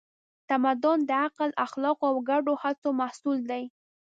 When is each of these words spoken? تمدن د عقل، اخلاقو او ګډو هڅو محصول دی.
تمدن 0.49 0.97
د 1.09 1.11
عقل، 1.25 1.49
اخلاقو 1.65 2.03
او 2.11 2.15
ګډو 2.29 2.53
هڅو 2.63 2.87
محصول 2.99 3.37
دی. 3.51 3.63